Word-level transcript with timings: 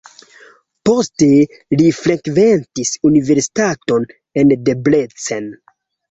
Poste 0.89 1.27
li 1.81 1.89
frekventis 1.97 2.93
universitaton 3.09 4.07
en 4.43 4.55
Debrecen. 4.71 5.47